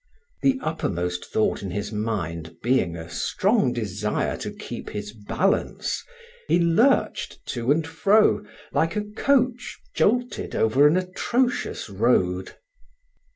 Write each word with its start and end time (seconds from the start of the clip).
The 0.41 0.57
uppermost 0.63 1.25
thought 1.31 1.61
in 1.61 1.69
his 1.69 1.91
mind 1.91 2.57
being 2.63 2.95
a 2.95 3.07
strong 3.07 3.71
desire 3.71 4.35
to 4.37 4.49
keep 4.49 4.89
his 4.89 5.13
balance, 5.13 6.03
he 6.47 6.57
lurched 6.59 7.45
to 7.49 7.71
and 7.71 7.85
fro 7.85 8.43
like 8.73 8.95
a 8.95 9.03
coach 9.03 9.77
jolted 9.93 10.55
over 10.55 10.87
an 10.87 10.97
atrocious 10.97 11.87
road. 11.87 12.55